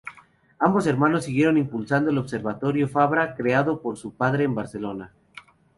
Ambos 0.57 0.87
hermanos 0.87 1.25
siguieron 1.25 1.57
impulsando 1.59 2.09
el 2.09 2.17
Observatorio 2.17 2.87
Fabra 2.89 3.35
creado 3.35 3.79
por 3.83 3.97
su 3.99 4.15
padre 4.17 4.45
en 4.45 4.55
Barcelona. 4.55 5.13